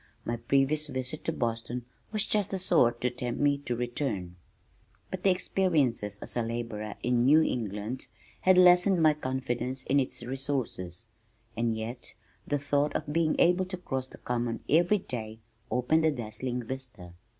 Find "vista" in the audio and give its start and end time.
16.63-17.13